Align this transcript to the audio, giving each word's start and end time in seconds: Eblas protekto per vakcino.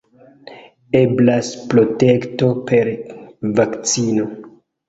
Eblas 1.01 1.51
protekto 1.75 2.51
per 2.71 2.93
vakcino. 3.61 4.29